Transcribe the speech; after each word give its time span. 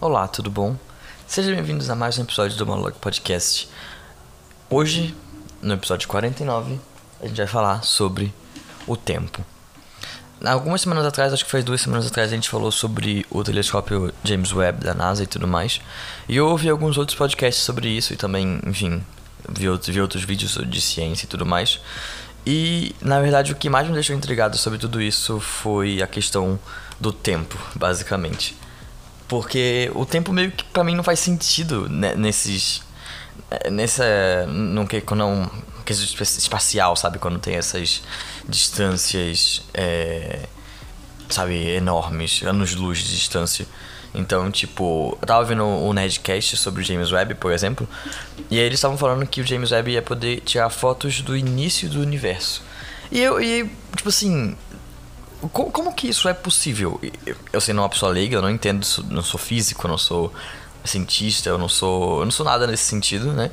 Olá, 0.00 0.28
tudo 0.28 0.48
bom? 0.48 0.76
Sejam 1.26 1.56
bem-vindos 1.56 1.90
a 1.90 1.94
mais 1.96 2.16
um 2.16 2.22
episódio 2.22 2.56
do 2.56 2.64
Monologue 2.64 2.96
Podcast. 3.00 3.68
Hoje, 4.70 5.12
no 5.60 5.74
episódio 5.74 6.06
49, 6.06 6.78
a 7.20 7.26
gente 7.26 7.36
vai 7.36 7.48
falar 7.48 7.82
sobre 7.82 8.32
o 8.86 8.96
tempo. 8.96 9.44
Algumas 10.44 10.82
semanas 10.82 11.04
atrás, 11.04 11.32
acho 11.32 11.44
que 11.44 11.50
foi 11.50 11.64
duas 11.64 11.80
semanas 11.80 12.06
atrás, 12.06 12.30
a 12.30 12.34
gente 12.36 12.48
falou 12.48 12.70
sobre 12.70 13.26
o 13.28 13.42
telescópio 13.42 14.14
James 14.22 14.52
Webb 14.52 14.84
da 14.84 14.94
NASA 14.94 15.24
e 15.24 15.26
tudo 15.26 15.48
mais. 15.48 15.80
E 16.28 16.36
eu 16.36 16.46
ouvi 16.46 16.68
alguns 16.68 16.96
outros 16.96 17.18
podcasts 17.18 17.64
sobre 17.64 17.88
isso 17.88 18.12
e 18.12 18.16
também, 18.16 18.60
enfim, 18.64 19.04
vi 19.48 19.66
vi 19.90 20.00
outros 20.00 20.22
vídeos 20.22 20.60
de 20.64 20.80
ciência 20.80 21.24
e 21.24 21.28
tudo 21.28 21.44
mais. 21.44 21.80
E, 22.46 22.94
na 23.02 23.20
verdade, 23.20 23.50
o 23.50 23.56
que 23.56 23.68
mais 23.68 23.88
me 23.88 23.94
deixou 23.94 24.14
intrigado 24.14 24.56
sobre 24.58 24.78
tudo 24.78 25.02
isso 25.02 25.40
foi 25.40 26.00
a 26.00 26.06
questão 26.06 26.56
do 27.00 27.12
tempo, 27.12 27.58
basicamente. 27.74 28.56
Porque 29.28 29.90
o 29.94 30.06
tempo 30.06 30.32
meio 30.32 30.50
que 30.50 30.64
pra 30.64 30.82
mim 30.82 30.94
não 30.94 31.04
faz 31.04 31.20
sentido 31.20 31.88
né, 31.88 32.14
nesses. 32.14 32.82
Nessa. 33.70 34.46
Num 34.46 34.86
que 34.86 35.00
quando 35.00 35.22
é 35.22 35.26
um 35.26 35.48
quesito 35.84 36.22
espacial, 36.22 36.96
sabe? 36.96 37.18
Quando 37.18 37.38
tem 37.38 37.54
essas 37.54 38.02
distâncias. 38.48 39.62
É, 39.74 40.40
sabe, 41.28 41.68
enormes, 41.68 42.42
anos-luz 42.42 42.98
de 42.98 43.14
distância. 43.14 43.66
Então, 44.14 44.50
tipo, 44.50 45.16
eu 45.20 45.26
tava 45.26 45.44
vendo 45.44 45.64
o 45.64 45.92
Nerdcast 45.92 46.56
sobre 46.56 46.82
o 46.82 46.84
James 46.84 47.12
Webb, 47.12 47.34
por 47.34 47.52
exemplo, 47.52 47.86
e 48.50 48.58
aí 48.58 48.64
eles 48.64 48.78
estavam 48.78 48.96
falando 48.96 49.26
que 49.26 49.40
o 49.40 49.46
James 49.46 49.70
Webb 49.70 49.92
ia 49.92 50.02
poder 50.02 50.40
tirar 50.40 50.70
fotos 50.70 51.20
do 51.20 51.36
início 51.36 51.88
do 51.88 52.00
universo. 52.00 52.62
E 53.10 53.20
eu, 53.20 53.40
e, 53.40 53.70
tipo 53.94 54.08
assim, 54.08 54.56
como, 55.52 55.70
como, 55.70 55.92
que 55.92 56.08
isso 56.08 56.28
é 56.28 56.34
possível? 56.34 57.00
Eu 57.52 57.60
sendo 57.60 57.80
uma 57.80 57.88
pessoa 57.88 58.12
leiga, 58.12 58.36
eu 58.36 58.42
não 58.42 58.50
entendo, 58.50 58.86
não 59.10 59.22
sou 59.22 59.38
físico, 59.38 59.86
não 59.86 59.98
sou 59.98 60.32
cientista, 60.84 61.48
eu 61.48 61.58
não 61.58 61.68
sou, 61.68 62.20
eu 62.20 62.24
não 62.24 62.32
sou 62.32 62.44
nada 62.44 62.66
nesse 62.66 62.84
sentido, 62.84 63.32
né? 63.32 63.50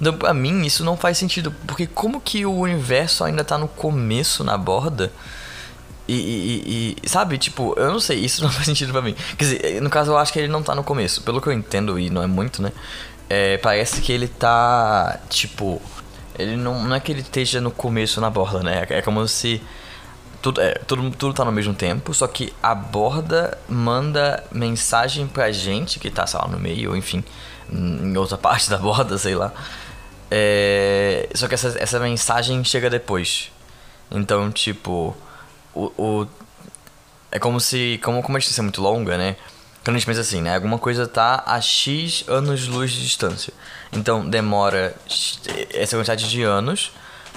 Então, 0.00 0.16
pra 0.16 0.34
mim, 0.34 0.62
isso 0.62 0.84
não 0.84 0.96
faz 0.96 1.16
sentido, 1.16 1.54
porque 1.66 1.86
como 1.86 2.20
que 2.20 2.44
o 2.44 2.52
universo 2.52 3.24
ainda 3.24 3.44
tá 3.44 3.56
no 3.56 3.68
começo, 3.68 4.42
na 4.42 4.58
borda? 4.58 5.12
E, 6.08 6.14
e, 6.14 6.96
e, 7.02 7.08
sabe, 7.08 7.38
tipo, 7.38 7.74
eu 7.78 7.90
não 7.90 8.00
sei, 8.00 8.18
isso 8.18 8.42
não 8.44 8.50
faz 8.50 8.66
sentido 8.66 8.92
pra 8.92 9.00
mim. 9.00 9.14
Quer 9.38 9.44
dizer, 9.44 9.82
no 9.82 9.88
caso, 9.88 10.10
eu 10.10 10.18
acho 10.18 10.32
que 10.32 10.38
ele 10.38 10.48
não 10.48 10.62
tá 10.62 10.74
no 10.74 10.82
começo. 10.82 11.22
Pelo 11.22 11.40
que 11.40 11.46
eu 11.46 11.52
entendo, 11.52 11.98
e 11.98 12.10
não 12.10 12.22
é 12.22 12.26
muito, 12.26 12.60
né? 12.60 12.72
É, 13.28 13.56
parece 13.58 14.00
que 14.00 14.12
ele 14.12 14.28
tá, 14.28 15.20
tipo. 15.30 15.80
Ele 16.38 16.56
não, 16.56 16.82
não 16.82 16.96
é 16.96 17.00
que 17.00 17.12
ele 17.12 17.20
esteja 17.20 17.60
no 17.60 17.70
começo 17.70 18.20
na 18.20 18.28
borda, 18.28 18.62
né? 18.62 18.86
É 18.88 19.02
como 19.02 19.26
se 19.28 19.62
tudo, 20.42 20.60
é, 20.60 20.74
tudo, 20.86 21.10
tudo 21.12 21.32
tá 21.32 21.44
no 21.44 21.52
mesmo 21.52 21.72
tempo, 21.72 22.12
só 22.12 22.26
que 22.26 22.52
a 22.60 22.74
borda 22.74 23.56
manda 23.68 24.42
mensagem 24.50 25.26
pra 25.28 25.52
gente, 25.52 26.00
que 26.00 26.10
tá, 26.10 26.26
sei 26.26 26.40
lá, 26.40 26.48
no 26.48 26.58
meio, 26.58 26.90
ou 26.90 26.96
enfim, 26.96 27.24
em 27.70 28.16
outra 28.16 28.36
parte 28.38 28.68
da 28.68 28.76
borda, 28.76 29.16
sei 29.16 29.36
lá. 29.36 29.52
É, 30.30 31.28
só 31.34 31.46
que 31.46 31.54
essa, 31.54 31.74
essa 31.78 32.00
mensagem 32.00 32.62
chega 32.64 32.90
depois. 32.90 33.52
Então, 34.10 34.50
tipo, 34.50 35.16
o, 35.72 35.92
o 35.96 36.26
é 37.30 37.38
como 37.38 37.60
se, 37.60 38.00
como, 38.02 38.22
como 38.22 38.36
a 38.36 38.40
distância 38.40 38.60
é 38.60 38.64
muito 38.64 38.82
longa, 38.82 39.16
né? 39.16 39.36
Quando 39.84 39.96
a 39.96 39.98
gente 39.98 40.06
pensa 40.06 40.20
assim, 40.20 40.42
né? 40.42 40.54
Alguma 40.54 40.78
coisa 40.78 41.06
tá 41.06 41.42
a 41.46 41.60
X 41.60 42.24
anos-luz 42.28 42.90
de 42.92 43.02
distância. 43.02 43.52
Então, 43.92 44.28
demora 44.28 44.94
essa 45.72 45.96
quantidade 45.96 46.28
de 46.28 46.42
anos 46.42 46.92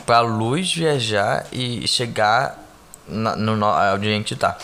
pra 0.06 0.20
luz 0.22 0.74
viajar 0.74 1.46
e 1.52 1.88
chegar 1.88 2.65
na, 3.08 3.36
no, 3.36 3.54
onde 3.94 4.08
a 4.08 4.12
gente 4.12 4.36
tá. 4.36 4.58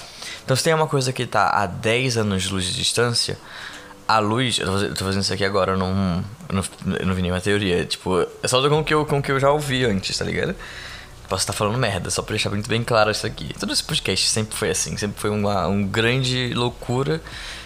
Então, 0.43 0.55
se 0.55 0.63
tem 0.63 0.73
uma 0.73 0.87
coisa 0.87 1.13
que 1.13 1.25
tá 1.25 1.49
a 1.49 1.65
10 1.65 2.17
anos 2.17 2.43
de 2.43 2.49
luz 2.49 2.65
de 2.65 2.73
distância, 2.73 3.37
a 4.07 4.19
luz. 4.19 4.59
Eu 4.59 4.93
tô, 4.93 5.05
fazendo, 5.05 5.21
isso 5.21 5.33
aqui 5.33 5.45
agora, 5.45 5.73
eu 5.73 5.77
não, 5.77 6.23
não, 6.51 6.63
não 7.05 7.13
vi 7.13 7.21
nenhuma 7.21 7.41
teoria. 7.41 7.85
Tipo, 7.85 8.25
é 8.43 8.47
só 8.47 8.67
com 8.67 8.79
o 8.79 8.83
que 8.83 8.93
eu, 8.93 9.05
com 9.05 9.21
que 9.21 9.31
eu 9.31 9.39
já 9.39 9.49
ouvi 9.49 9.85
antes, 9.85 10.17
tá 10.17 10.25
ligado? 10.25 10.55
Posso 11.29 11.43
estar 11.43 11.53
falando 11.53 11.77
merda, 11.77 12.09
só 12.09 12.21
pra 12.21 12.33
deixar 12.33 12.49
muito 12.49 12.67
bem 12.67 12.83
claro 12.83 13.09
isso 13.09 13.25
aqui. 13.25 13.53
Todo 13.57 13.71
esse 13.71 13.83
podcast 13.83 14.27
sempre 14.27 14.57
foi 14.57 14.69
assim, 14.69 14.97
sempre 14.97 15.19
foi 15.19 15.29
uma 15.29 15.65
um 15.67 15.87
grande 15.87 16.53
loucura 16.53 17.21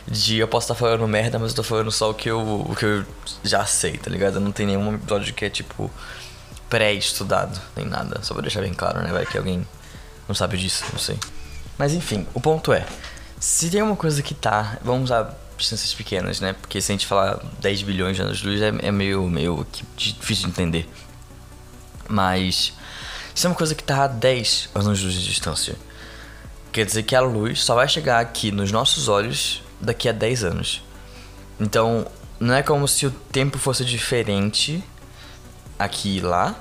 de 0.07 0.37
eu 0.37 0.47
posso 0.47 0.65
estar 0.65 0.75
falando 0.75 1.07
merda, 1.07 1.39
mas 1.39 1.49
eu 1.49 1.55
tô 1.55 1.63
falando 1.63 1.91
só 1.91 2.11
o 2.11 2.13
que 2.13 2.29
eu, 2.29 2.39
o 2.39 2.75
que 2.75 2.85
eu 2.85 3.03
já 3.43 3.65
sei, 3.65 3.97
tá 3.97 4.11
ligado? 4.11 4.39
Não 4.39 4.51
tem 4.51 4.67
nenhum 4.67 4.93
episódio 4.93 5.33
que 5.33 5.45
é 5.45 5.49
tipo 5.49 5.89
pré-estudado, 6.69 7.59
nem 7.75 7.87
nada. 7.87 8.19
Só 8.21 8.35
pra 8.35 8.43
deixar 8.43 8.61
bem 8.61 8.73
claro, 8.73 9.01
né? 9.01 9.11
Vai 9.11 9.25
que 9.25 9.35
alguém 9.35 9.65
não 10.27 10.35
sabe 10.35 10.57
disso, 10.57 10.83
não 10.91 10.99
sei. 10.99 11.17
Mas 11.77 11.93
enfim, 11.93 12.25
o 12.33 12.41
ponto 12.41 12.73
é: 12.73 12.85
se 13.39 13.69
tem 13.69 13.81
uma 13.81 13.95
coisa 13.95 14.21
que 14.21 14.33
tá. 14.33 14.77
Vamos 14.83 15.05
usar 15.05 15.37
distâncias 15.57 15.93
pequenas, 15.93 16.39
né? 16.39 16.53
Porque 16.53 16.81
se 16.81 16.91
a 16.91 16.93
gente 16.93 17.05
falar 17.05 17.39
10 17.59 17.83
bilhões 17.83 18.15
de 18.15 18.21
anos-luz 18.21 18.61
é, 18.61 18.73
é, 18.81 18.91
meio, 18.91 19.27
meio 19.29 19.65
difícil 19.95 20.45
de 20.45 20.51
entender. 20.51 20.89
Mas. 22.07 22.73
Se 23.33 23.45
é 23.45 23.49
uma 23.49 23.55
coisa 23.55 23.75
que 23.75 23.83
tá 23.83 24.05
a 24.05 24.07
10 24.07 24.69
anos-luz 24.73 25.13
de 25.13 25.25
distância, 25.25 25.75
quer 26.71 26.85
dizer 26.85 27.03
que 27.03 27.15
a 27.15 27.19
luz 27.19 27.63
só 27.63 27.75
vai 27.75 27.87
chegar 27.87 28.19
aqui 28.19 28.49
nos 28.49 28.71
nossos 28.71 29.09
olhos 29.09 29.61
daqui 29.81 30.07
a 30.07 30.13
10 30.13 30.45
anos. 30.45 30.81
Então, 31.59 32.07
não 32.39 32.53
é 32.53 32.63
como 32.63 32.87
se 32.87 33.05
o 33.05 33.11
tempo 33.11 33.57
fosse 33.57 33.83
diferente 33.83 34.81
aqui 35.77 36.17
e 36.17 36.21
lá, 36.21 36.55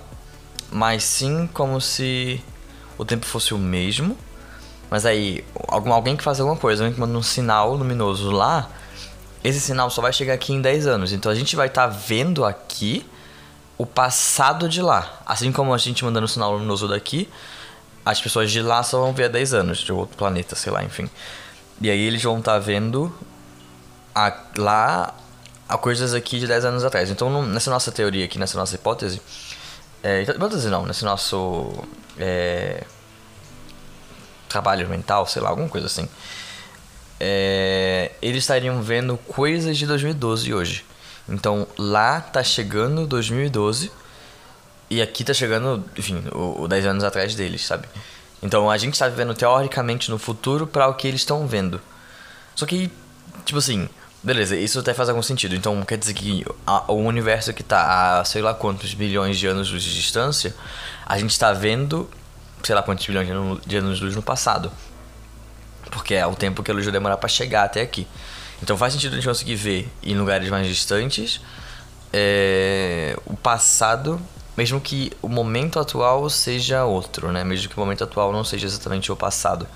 mas 0.70 1.04
sim 1.04 1.48
como 1.52 1.80
se 1.80 2.42
o 2.98 3.04
tempo 3.04 3.26
fosse 3.26 3.54
o 3.54 3.58
mesmo, 3.58 4.16
mas 4.90 5.06
aí 5.06 5.44
algum, 5.68 5.92
alguém 5.92 6.16
que 6.16 6.22
faz 6.22 6.40
alguma 6.40 6.56
coisa, 6.58 6.82
alguém 6.82 6.94
que 6.94 7.00
manda 7.00 7.16
um 7.16 7.22
sinal 7.22 7.74
luminoso 7.74 8.30
lá, 8.30 8.70
esse 9.42 9.60
sinal 9.60 9.90
só 9.90 10.00
vai 10.00 10.12
chegar 10.12 10.34
aqui 10.34 10.52
em 10.52 10.60
10 10.60 10.86
anos. 10.86 11.12
Então 11.12 11.30
a 11.30 11.34
gente 11.34 11.54
vai 11.56 11.66
estar 11.66 11.88
tá 11.88 11.94
vendo 11.94 12.44
aqui 12.44 13.04
o 13.76 13.84
passado 13.84 14.68
de 14.68 14.80
lá. 14.80 15.20
Assim 15.26 15.52
como 15.52 15.74
a 15.74 15.78
gente 15.78 16.04
mandando 16.04 16.24
um 16.24 16.28
sinal 16.28 16.52
luminoso 16.52 16.88
daqui, 16.88 17.28
as 18.04 18.20
pessoas 18.20 18.50
de 18.50 18.62
lá 18.62 18.82
só 18.82 19.00
vão 19.00 19.12
ver 19.12 19.24
há 19.24 19.28
10 19.28 19.54
anos, 19.54 19.78
de 19.78 19.92
outro 19.92 20.16
planeta, 20.16 20.54
sei 20.54 20.72
lá, 20.72 20.82
enfim. 20.84 21.10
E 21.80 21.90
aí 21.90 22.00
eles 22.00 22.22
vão 22.22 22.38
estar 22.38 22.54
tá 22.54 22.58
vendo 22.58 23.12
a, 24.14 24.32
lá 24.56 25.14
a 25.68 25.76
coisas 25.76 26.14
aqui 26.14 26.38
de 26.38 26.46
10 26.46 26.66
anos 26.66 26.84
atrás. 26.84 27.10
Então, 27.10 27.44
nessa 27.46 27.70
nossa 27.70 27.90
teoria 27.90 28.24
aqui, 28.24 28.38
nessa 28.38 28.56
nossa 28.56 28.74
hipótese, 28.74 29.20
é, 30.04 30.22
hipótese 30.22 30.68
não, 30.68 30.84
nesse 30.84 31.02
nosso 31.02 31.72
é, 32.18 32.84
trabalho 34.50 34.86
mental, 34.86 35.26
sei 35.26 35.40
lá, 35.40 35.48
alguma 35.48 35.68
coisa 35.68 35.86
assim. 35.86 36.06
É, 37.18 38.12
eles 38.20 38.42
estariam 38.42 38.82
vendo 38.82 39.16
coisas 39.16 39.78
de 39.78 39.86
2012 39.86 40.52
hoje. 40.52 40.84
Então 41.26 41.66
lá 41.78 42.20
tá 42.20 42.42
chegando 42.42 43.06
2012 43.06 43.90
e 44.90 45.00
aqui 45.00 45.24
tá 45.24 45.32
chegando, 45.32 45.82
enfim, 45.96 46.22
o, 46.32 46.64
o 46.64 46.68
10 46.68 46.84
anos 46.84 47.02
atrás 47.02 47.34
deles, 47.34 47.64
sabe? 47.64 47.88
Então 48.42 48.70
a 48.70 48.76
gente 48.76 48.98
tá 48.98 49.08
vivendo 49.08 49.32
teoricamente 49.32 50.10
no 50.10 50.18
futuro 50.18 50.66
para 50.66 50.86
o 50.86 50.92
que 50.92 51.08
eles 51.08 51.22
estão 51.22 51.46
vendo. 51.46 51.80
Só 52.54 52.66
que, 52.66 52.92
tipo 53.46 53.58
assim, 53.58 53.88
beleza, 54.24 54.56
isso 54.56 54.78
até 54.80 54.94
faz 54.94 55.08
algum 55.08 55.22
sentido. 55.22 55.54
Então 55.54 55.82
quer 55.84 55.98
dizer 55.98 56.14
que 56.14 56.44
a, 56.66 56.90
o 56.90 56.96
universo 56.96 57.52
que 57.52 57.62
tá 57.62 58.20
a 58.20 58.24
sei 58.24 58.42
lá 58.42 58.54
quantos 58.54 58.94
bilhões 58.94 59.38
de 59.38 59.46
anos 59.46 59.68
de 59.68 59.94
distância, 59.94 60.54
a 61.06 61.18
gente 61.18 61.38
tá 61.38 61.52
vendo 61.52 62.08
sei 62.62 62.74
lá 62.74 62.82
quantos 62.82 63.06
bilhões 63.06 63.28
de 63.66 63.76
anos 63.76 63.98
de 63.98 64.04
luz 64.04 64.16
no 64.16 64.22
passado. 64.22 64.72
Porque 65.90 66.14
é 66.14 66.26
o 66.26 66.34
tempo 66.34 66.62
que 66.62 66.70
a 66.70 66.74
luz 66.74 66.84
vai 66.84 66.92
demorar 66.92 67.18
para 67.18 67.28
chegar 67.28 67.64
até 67.64 67.82
aqui. 67.82 68.06
Então 68.62 68.76
faz 68.76 68.94
sentido 68.94 69.12
a 69.12 69.16
gente 69.16 69.28
conseguir 69.28 69.56
ver 69.56 69.92
em 70.02 70.16
lugares 70.16 70.48
mais 70.48 70.66
distantes 70.66 71.40
é, 72.16 73.16
o 73.26 73.36
passado, 73.36 74.20
mesmo 74.56 74.80
que 74.80 75.12
o 75.20 75.28
momento 75.28 75.78
atual 75.78 76.28
seja 76.30 76.84
outro, 76.84 77.32
né? 77.32 77.44
Mesmo 77.44 77.68
que 77.68 77.76
o 77.76 77.80
momento 77.80 78.04
atual 78.04 78.32
não 78.32 78.44
seja 78.44 78.66
exatamente 78.66 79.10
o 79.10 79.16
passado, 79.16 79.66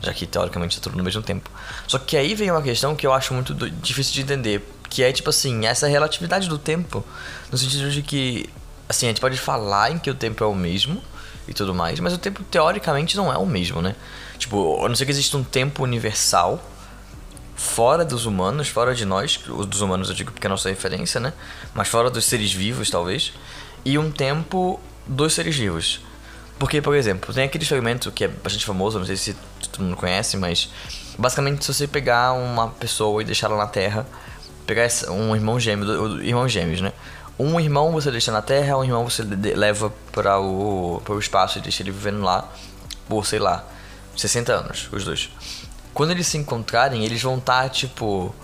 já 0.00 0.12
que 0.12 0.26
teoricamente 0.26 0.78
é 0.78 0.80
tudo 0.80 0.96
no 0.96 1.04
mesmo 1.04 1.22
tempo. 1.22 1.50
Só 1.86 1.98
que 1.98 2.16
aí 2.16 2.34
vem 2.34 2.50
uma 2.50 2.62
questão 2.62 2.94
que 2.94 3.06
eu 3.06 3.12
acho 3.12 3.34
muito 3.34 3.54
difícil 3.54 4.14
de 4.14 4.22
entender, 4.22 4.68
que 4.88 5.02
é 5.02 5.12
tipo 5.12 5.30
assim, 5.30 5.66
essa 5.66 5.86
relatividade 5.86 6.48
do 6.48 6.58
tempo, 6.58 7.04
no 7.50 7.58
sentido 7.58 7.90
de 7.90 8.02
que 8.02 8.48
assim, 8.88 9.06
a 9.06 9.10
gente 9.10 9.20
pode 9.20 9.36
falar 9.36 9.90
em 9.90 9.98
que 9.98 10.10
o 10.10 10.14
tempo 10.14 10.42
é 10.42 10.46
o 10.46 10.54
mesmo, 10.54 11.02
e 11.48 11.54
tudo 11.54 11.74
mais, 11.74 11.98
mas 11.98 12.12
o 12.12 12.18
tempo 12.18 12.42
teoricamente 12.44 13.16
não 13.16 13.32
é 13.32 13.38
o 13.38 13.46
mesmo, 13.46 13.80
né? 13.80 13.96
Tipo, 14.38 14.84
a 14.84 14.88
não 14.88 14.94
ser 14.94 15.06
que 15.06 15.10
exista 15.10 15.36
um 15.36 15.42
tempo 15.42 15.82
universal 15.82 16.62
fora 17.56 18.04
dos 18.04 18.26
humanos, 18.26 18.68
fora 18.68 18.94
de 18.94 19.04
nós, 19.06 19.40
dos 19.66 19.80
humanos 19.80 20.10
eu 20.10 20.14
digo 20.14 20.30
porque 20.30 20.46
é 20.46 20.48
a 20.48 20.50
nossa 20.50 20.68
referência, 20.68 21.18
né? 21.18 21.32
Mas 21.74 21.88
fora 21.88 22.10
dos 22.10 22.26
seres 22.26 22.52
vivos, 22.52 22.90
talvez, 22.90 23.32
e 23.84 23.98
um 23.98 24.10
tempo 24.10 24.80
dos 25.06 25.34
seres 25.34 25.56
vivos. 25.56 26.00
Porque, 26.58 26.82
por 26.82 26.94
exemplo, 26.94 27.32
tem 27.32 27.44
aquele 27.44 27.62
experimento 27.62 28.10
que 28.10 28.24
é 28.24 28.28
bastante 28.28 28.66
famoso, 28.66 28.98
não 28.98 29.06
sei 29.06 29.16
se 29.16 29.36
todo 29.72 29.84
mundo 29.84 29.96
conhece, 29.96 30.36
mas 30.36 30.70
basicamente 31.16 31.64
se 31.64 31.72
você 31.72 31.86
pegar 31.86 32.32
uma 32.32 32.68
pessoa 32.68 33.22
e 33.22 33.24
deixar 33.24 33.46
ela 33.46 33.56
na 33.58 33.66
Terra, 33.66 34.06
pegar 34.66 34.88
um 35.08 35.34
irmão 35.34 35.58
gêmeo, 35.58 36.20
irmão 36.22 36.48
gêmeos, 36.48 36.80
né? 36.80 36.92
Um 37.38 37.60
irmão 37.60 37.92
você 37.92 38.10
deixa 38.10 38.32
na 38.32 38.42
Terra, 38.42 38.76
um 38.76 38.84
irmão 38.84 39.08
você 39.08 39.22
leva 39.22 39.92
para 40.10 40.40
o, 40.40 41.00
para 41.04 41.14
o 41.14 41.18
espaço 41.20 41.58
e 41.58 41.60
deixa 41.60 41.82
ele 41.84 41.92
vivendo 41.92 42.22
lá 42.22 42.52
por, 43.08 43.24
sei 43.24 43.38
lá, 43.38 43.64
60 44.16 44.52
anos, 44.52 44.88
os 44.90 45.04
dois. 45.04 45.30
Quando 45.94 46.10
eles 46.10 46.26
se 46.26 46.36
encontrarem, 46.36 47.04
eles 47.04 47.22
vão 47.22 47.38
estar, 47.38 47.62
tá, 47.62 47.68
tipo, 47.68 48.34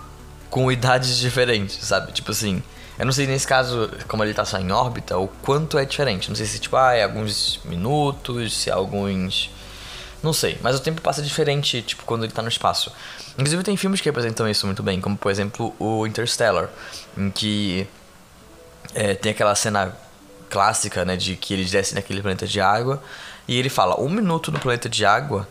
com 0.49 0.71
idades 0.71 1.19
diferentes, 1.19 1.85
sabe? 1.85 2.13
Tipo 2.13 2.31
assim, 2.31 2.63
eu 2.99 3.05
não 3.05 3.12
sei 3.12 3.26
nesse 3.26 3.46
caso, 3.46 3.91
como 4.08 4.23
ele 4.23 4.35
tá 4.35 4.44
só 4.44 4.58
em 4.58 4.70
órbita, 4.70 5.19
o 5.19 5.29
quanto 5.43 5.79
é 5.79 5.85
diferente. 5.85 6.29
Não 6.29 6.37
sei 6.37 6.46
se, 6.46 6.58
tipo, 6.58 6.76
ah, 6.76 6.94
é 6.94 7.02
alguns 7.05 7.61
minutos, 7.64 8.56
se 8.56 8.70
é 8.70 8.73
alguns. 8.73 9.50
Não 10.23 10.32
sei, 10.32 10.58
mas 10.62 10.76
o 10.76 10.81
tempo 10.81 11.02
passa 11.02 11.20
diferente, 11.20 11.82
tipo, 11.82 12.05
quando 12.05 12.25
ele 12.25 12.32
tá 12.32 12.41
no 12.41 12.49
espaço. 12.49 12.93
Inclusive, 13.35 13.62
tem 13.62 13.76
filmes 13.76 14.00
que 14.00 14.08
representam 14.08 14.49
isso 14.49 14.64
muito 14.67 14.82
bem, 14.82 15.00
como, 15.00 15.17
por 15.17 15.31
exemplo, 15.31 15.75
o 15.79 16.06
Interstellar, 16.06 16.70
em 17.17 17.31
que 17.31 17.87
é, 18.94 19.14
tem 19.14 19.32
aquela 19.32 19.55
cena 19.55 19.94
clássica, 20.49 21.05
né, 21.05 21.17
de 21.17 21.37
que 21.37 21.52
ele 21.52 21.64
desce 21.64 21.94
naquele 21.94 22.23
planeta 22.23 22.47
de 22.47 22.61
água 22.61 23.02
e 23.47 23.58
ele 23.58 23.69
fala: 23.69 24.00
um 24.00 24.08
minuto 24.08 24.50
no 24.52 24.58
planeta 24.58 24.88
de 24.88 25.05
água 25.05 25.49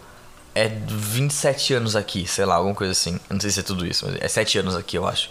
é 0.56 0.68
27 0.68 1.74
anos 1.74 1.96
aqui, 1.96 2.28
sei 2.28 2.46
lá, 2.46 2.56
alguma 2.56 2.76
coisa 2.76 2.92
assim. 2.92 3.20
Não 3.30 3.40
sei 3.40 3.52
se 3.52 3.60
é 3.60 3.64
tudo 3.64 3.86
isso, 3.86 4.06
mas 4.06 4.22
é 4.22 4.28
7 4.28 4.60
anos 4.60 4.76
aqui, 4.76 4.98
eu 4.98 5.08
acho. 5.08 5.30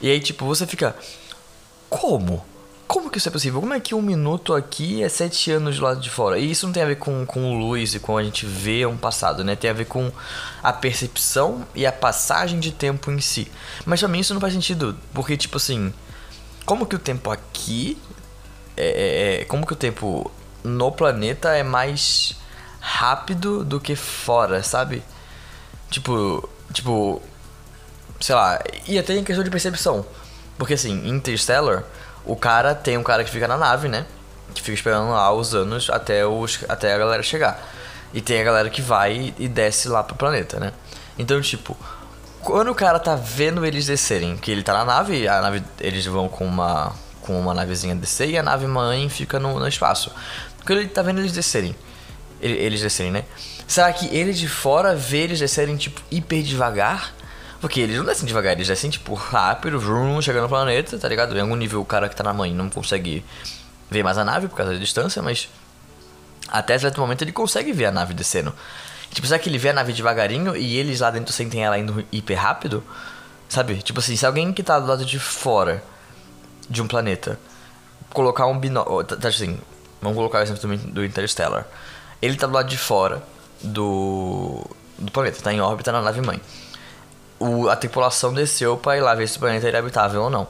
E 0.00 0.10
aí, 0.10 0.20
tipo, 0.20 0.44
você 0.44 0.66
fica. 0.66 0.94
Como? 1.88 2.44
Como 2.86 3.10
que 3.10 3.18
isso 3.18 3.28
é 3.28 3.32
possível? 3.32 3.60
Como 3.60 3.74
é 3.74 3.80
que 3.80 3.94
um 3.94 4.00
minuto 4.00 4.54
aqui 4.54 5.02
é 5.02 5.08
sete 5.10 5.50
anos 5.50 5.76
do 5.76 5.84
lado 5.84 6.00
de 6.00 6.08
fora? 6.08 6.38
E 6.38 6.50
isso 6.50 6.64
não 6.64 6.72
tem 6.72 6.82
a 6.82 6.86
ver 6.86 6.96
com, 6.96 7.26
com 7.26 7.58
luz 7.58 7.94
e 7.94 8.00
com 8.00 8.16
a 8.16 8.22
gente 8.22 8.46
ver 8.46 8.86
um 8.86 8.96
passado, 8.96 9.44
né? 9.44 9.54
Tem 9.54 9.68
a 9.68 9.74
ver 9.74 9.84
com 9.84 10.10
a 10.62 10.72
percepção 10.72 11.66
e 11.74 11.84
a 11.84 11.92
passagem 11.92 12.58
de 12.58 12.72
tempo 12.72 13.10
em 13.10 13.20
si. 13.20 13.50
Mas 13.84 14.00
pra 14.00 14.08
mim 14.08 14.20
isso 14.20 14.32
não 14.32 14.40
faz 14.40 14.54
sentido, 14.54 14.96
porque, 15.12 15.36
tipo 15.36 15.58
assim, 15.58 15.92
como 16.68 16.84
que 16.84 16.94
o 16.94 16.98
tempo 16.98 17.30
aqui. 17.30 17.96
É, 18.76 19.38
é, 19.38 19.40
é 19.40 19.44
como 19.46 19.66
que 19.66 19.72
o 19.72 19.76
tempo 19.76 20.30
no 20.62 20.92
planeta 20.92 21.56
é 21.56 21.62
mais 21.62 22.36
rápido 22.78 23.64
do 23.64 23.80
que 23.80 23.96
fora, 23.96 24.62
sabe? 24.62 25.02
Tipo. 25.90 26.46
Tipo. 26.70 27.22
Sei 28.20 28.34
lá. 28.34 28.62
E 28.86 28.98
até 28.98 29.14
em 29.14 29.24
questão 29.24 29.42
de 29.42 29.50
percepção. 29.50 30.04
Porque 30.58 30.74
assim, 30.74 31.08
Interstellar, 31.08 31.84
o 32.24 32.36
cara 32.36 32.74
tem 32.74 32.98
um 32.98 33.02
cara 33.02 33.24
que 33.24 33.30
fica 33.30 33.48
na 33.48 33.56
nave, 33.56 33.88
né? 33.88 34.04
Que 34.54 34.60
fica 34.60 34.74
esperando 34.74 35.10
lá 35.10 35.32
os 35.32 35.54
anos 35.54 35.88
até, 35.88 36.26
os, 36.26 36.64
até 36.68 36.92
a 36.92 36.98
galera 36.98 37.22
chegar. 37.22 37.62
E 38.12 38.20
tem 38.20 38.40
a 38.40 38.44
galera 38.44 38.68
que 38.68 38.82
vai 38.82 39.32
e 39.38 39.48
desce 39.48 39.88
lá 39.88 40.02
pro 40.02 40.16
planeta, 40.16 40.58
né? 40.58 40.72
Então, 41.18 41.40
tipo, 41.40 41.76
quando 42.40 42.70
o 42.70 42.74
cara 42.74 42.98
tá 42.98 43.14
vendo 43.14 43.64
eles 43.64 43.86
descerem, 43.86 44.36
que 44.36 44.50
ele 44.50 44.62
tá 44.62 44.72
na 44.72 44.84
nave, 44.84 45.28
a 45.28 45.40
nave 45.40 45.62
eles 45.80 46.06
vão 46.06 46.28
com 46.28 46.44
uma 46.46 46.92
com 47.22 47.38
uma 47.38 47.52
navezinha 47.52 47.94
descer 47.94 48.30
e 48.30 48.38
a 48.38 48.42
nave 48.42 48.66
mãe 48.66 49.06
fica 49.10 49.38
no, 49.38 49.58
no 49.58 49.68
espaço. 49.68 50.10
Quando 50.64 50.78
ele 50.78 50.88
tá 50.88 51.02
vendo 51.02 51.20
eles 51.20 51.32
descerem, 51.32 51.76
eles 52.40 52.80
descerem, 52.80 53.12
né? 53.12 53.24
Será 53.66 53.92
que 53.92 54.06
ele 54.16 54.32
de 54.32 54.48
fora 54.48 54.94
vê 54.94 55.18
eles 55.18 55.38
descerem 55.38 55.76
tipo 55.76 56.00
hiper 56.10 56.42
devagar? 56.42 57.12
Porque 57.60 57.80
eles 57.80 57.96
não 57.96 58.04
descem 58.04 58.26
devagar, 58.26 58.52
eles 58.52 58.68
descem, 58.68 58.88
tipo, 58.88 59.14
rápido, 59.14 59.80
vroom, 59.80 60.22
chegando 60.22 60.44
no 60.44 60.48
planeta, 60.48 60.96
tá 60.96 61.08
ligado? 61.08 61.36
Em 61.36 61.40
algum 61.40 61.56
nível 61.56 61.80
o 61.80 61.84
cara 61.84 62.08
que 62.08 62.14
tá 62.14 62.22
na 62.22 62.32
mãe 62.32 62.54
não 62.54 62.70
consegue 62.70 63.24
ver 63.90 64.04
mais 64.04 64.16
a 64.16 64.24
nave 64.24 64.46
por 64.48 64.56
causa 64.56 64.72
da 64.72 64.78
distância, 64.78 65.20
mas 65.22 65.48
até 66.46 66.78
certo 66.78 67.00
momento 67.00 67.22
ele 67.22 67.32
consegue 67.32 67.72
ver 67.72 67.86
a 67.86 67.90
nave 67.90 68.14
descendo. 68.14 68.54
Tipo, 69.10 69.26
será 69.26 69.38
que 69.38 69.48
ele 69.48 69.58
vê 69.58 69.70
a 69.70 69.72
nave 69.72 69.92
devagarinho 69.92 70.56
e 70.56 70.76
eles 70.76 71.00
lá 71.00 71.10
dentro 71.10 71.32
sentem 71.32 71.64
ela 71.64 71.78
indo 71.78 72.04
hiper 72.12 72.38
rápido? 72.38 72.84
Sabe? 73.48 73.76
Tipo 73.82 73.98
assim, 73.98 74.14
se 74.14 74.24
alguém 74.24 74.52
que 74.52 74.62
tá 74.62 74.78
do 74.78 74.86
lado 74.86 75.04
de 75.04 75.18
fora 75.18 75.82
de 76.68 76.80
um 76.80 76.86
planeta 76.86 77.40
colocar 78.10 78.46
um 78.46 78.58
binóculo. 78.58 79.02
Tá, 79.02 79.16
tá 79.16 79.28
assim, 79.28 79.58
vamos 80.00 80.16
colocar 80.16 80.38
o 80.38 80.42
exemplo 80.42 80.76
do 80.76 81.04
Interstellar. 81.04 81.66
Ele 82.20 82.36
tá 82.36 82.46
do 82.46 82.52
lado 82.52 82.68
de 82.68 82.76
fora 82.76 83.22
do, 83.62 84.64
do 84.98 85.10
planeta, 85.10 85.42
tá 85.42 85.52
em 85.52 85.60
órbita 85.60 85.90
na 85.90 86.02
nave 86.02 86.20
mãe 86.20 86.40
o, 87.38 87.68
a 87.68 87.76
tripulação 87.76 88.32
desceu 88.32 88.76
pra 88.76 88.96
ir 88.96 89.00
lá 89.00 89.14
ver 89.14 89.28
se 89.28 89.36
o 89.36 89.40
planeta 89.40 89.66
era 89.66 89.78
habitável 89.78 90.22
ou 90.22 90.30
não. 90.30 90.46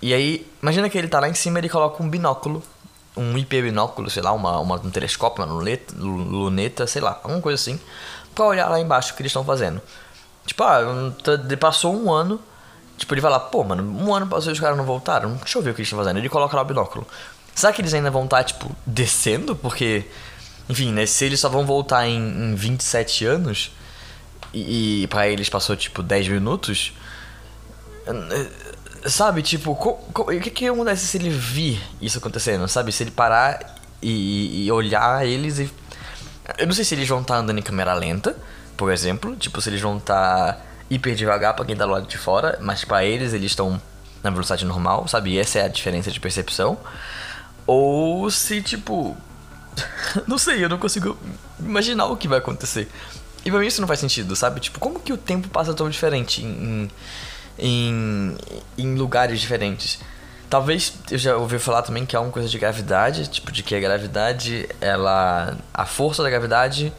E 0.00 0.14
aí, 0.14 0.46
imagina 0.62 0.88
que 0.88 0.96
ele 0.96 1.08
tá 1.08 1.18
lá 1.18 1.28
em 1.28 1.34
cima 1.34 1.58
e 1.58 1.60
ele 1.60 1.68
coloca 1.68 2.02
um 2.02 2.08
binóculo, 2.08 2.62
um 3.16 3.36
IP 3.36 3.62
binóculo, 3.62 4.08
sei 4.08 4.22
lá, 4.22 4.32
uma, 4.32 4.60
uma, 4.60 4.76
um 4.76 4.90
telescópio, 4.90 5.44
uma 5.44 5.52
luneta, 5.52 5.94
luneta, 5.98 6.86
sei 6.86 7.02
lá, 7.02 7.18
alguma 7.22 7.40
coisa 7.40 7.60
assim, 7.60 7.80
pra 8.34 8.44
olhar 8.44 8.68
lá 8.68 8.78
embaixo 8.78 9.12
o 9.12 9.16
que 9.16 9.22
eles 9.22 9.30
estão 9.30 9.44
fazendo. 9.44 9.82
Tipo, 10.46 10.62
ah, 10.62 10.80
passou 11.58 11.94
um 11.94 12.12
ano, 12.12 12.40
tipo, 12.96 13.12
ele 13.12 13.20
vai 13.20 13.30
lá, 13.30 13.40
pô, 13.40 13.64
mano, 13.64 13.82
um 13.82 14.14
ano 14.14 14.26
passou 14.26 14.50
e 14.50 14.52
os 14.52 14.60
caras 14.60 14.76
não 14.76 14.84
voltaram, 14.84 15.34
deixa 15.34 15.58
eu 15.58 15.62
ver 15.62 15.70
o 15.70 15.74
que 15.74 15.80
eles 15.80 15.88
estão 15.88 15.98
fazendo. 15.98 16.18
Ele 16.18 16.28
coloca 16.28 16.56
lá 16.56 16.62
o 16.62 16.64
binóculo. 16.64 17.06
Será 17.54 17.72
que 17.72 17.80
eles 17.80 17.92
ainda 17.92 18.10
vão 18.10 18.24
estar, 18.24 18.38
tá, 18.38 18.44
tipo, 18.44 18.70
descendo? 18.86 19.56
Porque, 19.56 20.04
enfim, 20.68 20.92
né, 20.92 21.06
se 21.06 21.24
eles 21.24 21.40
só 21.40 21.48
vão 21.48 21.66
voltar 21.66 22.06
em, 22.06 22.16
em 22.16 22.54
27 22.54 23.26
anos, 23.26 23.72
e, 24.52 25.06
para 25.08 25.28
eles 25.28 25.48
passou 25.48 25.76
tipo 25.76 26.02
10 26.02 26.28
minutos. 26.28 26.92
Sabe, 29.06 29.42
tipo, 29.42 29.72
o 29.72 30.40
que, 30.40 30.50
que 30.50 30.66
acontece 30.66 31.06
se 31.06 31.18
ele 31.18 31.30
vir 31.30 31.80
isso 32.00 32.18
acontecendo? 32.18 32.66
Sabe, 32.68 32.90
se 32.90 33.02
ele 33.02 33.10
parar 33.10 33.76
e, 34.02 34.66
e 34.66 34.72
olhar 34.72 35.26
eles 35.26 35.58
e. 35.58 35.70
Eu 36.56 36.66
não 36.66 36.72
sei 36.72 36.84
se 36.84 36.94
eles 36.94 37.08
vão 37.08 37.20
estar 37.20 37.34
tá 37.34 37.40
andando 37.40 37.58
em 37.58 37.62
câmera 37.62 37.92
lenta, 37.94 38.36
por 38.76 38.90
exemplo. 38.90 39.36
Tipo, 39.36 39.60
se 39.60 39.68
eles 39.68 39.80
vão 39.80 39.98
estar 39.98 40.54
tá 40.54 40.60
hiper 40.90 41.14
devagar 41.14 41.54
pra 41.54 41.64
quem 41.64 41.76
tá 41.76 41.84
do 41.84 41.92
lado 41.92 42.06
de 42.06 42.16
fora, 42.16 42.58
mas 42.60 42.84
para 42.84 43.04
eles 43.04 43.34
eles 43.34 43.52
estão 43.52 43.80
na 44.22 44.30
velocidade 44.30 44.64
normal, 44.64 45.06
sabe? 45.06 45.38
Essa 45.38 45.60
é 45.60 45.64
a 45.64 45.68
diferença 45.68 46.10
de 46.10 46.18
percepção. 46.18 46.78
Ou 47.66 48.30
se, 48.30 48.62
tipo. 48.62 49.16
não 50.26 50.38
sei, 50.38 50.64
eu 50.64 50.68
não 50.68 50.78
consigo 50.78 51.16
imaginar 51.60 52.06
o 52.06 52.16
que 52.16 52.26
vai 52.26 52.38
acontecer. 52.38 52.88
E 53.44 53.50
pra 53.50 53.60
mim 53.60 53.66
isso 53.66 53.80
não 53.80 53.88
faz 53.88 54.00
sentido, 54.00 54.34
sabe? 54.36 54.60
Tipo, 54.60 54.78
como 54.78 55.00
que 55.00 55.12
o 55.12 55.16
tempo 55.16 55.48
passa 55.48 55.72
tão 55.72 55.88
diferente 55.88 56.42
em, 56.42 56.90
em, 57.58 58.36
em 58.76 58.94
lugares 58.94 59.40
diferentes? 59.40 59.98
Talvez 60.50 60.94
eu 61.10 61.18
já 61.18 61.36
ouvi 61.36 61.58
falar 61.58 61.82
também 61.82 62.06
que 62.06 62.16
é 62.16 62.18
uma 62.18 62.30
coisa 62.30 62.48
de 62.48 62.58
gravidade, 62.58 63.28
tipo, 63.28 63.52
de 63.52 63.62
que 63.62 63.74
a 63.74 63.80
gravidade, 63.80 64.68
ela. 64.80 65.56
A 65.72 65.84
força 65.84 66.22
da 66.22 66.30
gravidade 66.30 66.92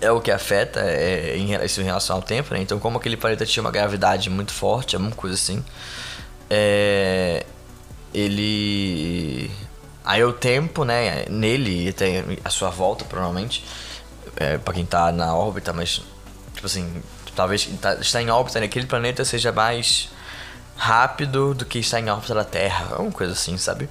é 0.00 0.10
o 0.12 0.20
que 0.20 0.30
afeta 0.30 0.80
é, 0.80 1.36
em, 1.36 1.54
isso 1.64 1.80
em 1.80 1.84
relação 1.84 2.16
ao 2.16 2.22
tempo, 2.22 2.54
né? 2.54 2.60
Então, 2.60 2.78
como 2.78 2.98
aquele 2.98 3.16
planeta 3.16 3.44
tinha 3.44 3.62
uma 3.62 3.70
gravidade 3.70 4.30
muito 4.30 4.52
forte, 4.52 4.94
alguma 4.94 5.14
coisa 5.14 5.34
assim, 5.34 5.64
é, 6.48 7.44
ele. 8.14 9.50
Aí 10.04 10.24
o 10.24 10.32
tempo, 10.32 10.84
né, 10.84 11.24
nele 11.28 11.92
tem 11.92 12.38
a 12.44 12.50
sua 12.50 12.70
volta, 12.70 13.04
provavelmente 13.04 13.62
é, 14.40 14.56
para 14.56 14.72
quem 14.72 14.86
tá 14.86 15.12
na 15.12 15.34
órbita, 15.34 15.70
mas 15.70 16.02
tipo 16.54 16.66
assim, 16.66 17.02
talvez 17.36 17.68
tá, 17.80 17.94
estar 17.96 18.22
em 18.22 18.30
órbita 18.30 18.58
naquele 18.58 18.86
planeta 18.86 19.22
seja 19.22 19.52
mais 19.52 20.08
rápido 20.76 21.52
do 21.52 21.66
que 21.66 21.78
estar 21.78 22.00
em 22.00 22.08
órbita 22.08 22.34
da 22.34 22.42
Terra, 22.42 22.86
alguma 22.92 23.12
coisa 23.12 23.34
assim, 23.34 23.58
sabe? 23.58 23.86